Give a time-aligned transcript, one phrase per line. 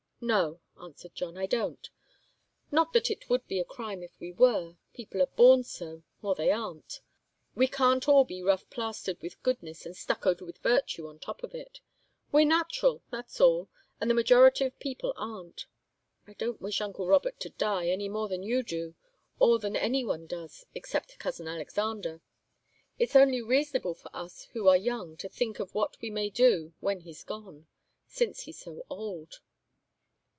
[0.23, 1.89] "No," answered John, "I don't.
[2.69, 4.77] Not that it would be a crime if we were.
[4.93, 7.01] People are born so, or they aren't.
[7.55, 11.55] We can't all be rough plastered with goodness and stuccoed with virtue on top of
[11.55, 11.79] it.
[12.31, 13.69] We're natural, that's all
[13.99, 15.65] and the majority of people aren't.
[16.27, 18.93] I don't wish uncle Robert to die, any more than you do,
[19.39, 22.21] or than any one does, except cousin Alexander.
[22.99, 26.75] It's only reasonable for us who are young to think of what we may do
[26.79, 27.65] when he's gone,
[28.05, 29.39] since he's so old."